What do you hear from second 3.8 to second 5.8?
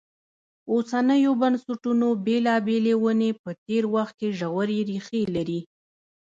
وخت کې ژورې ریښې لري.